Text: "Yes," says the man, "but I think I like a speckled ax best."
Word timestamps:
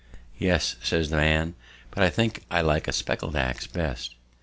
"Yes," 0.39 0.77
says 0.81 1.11
the 1.11 1.17
man, 1.17 1.53
"but 1.91 2.01
I 2.01 2.09
think 2.09 2.41
I 2.49 2.61
like 2.61 2.87
a 2.87 2.91
speckled 2.91 3.35
ax 3.35 3.67
best." 3.67 4.15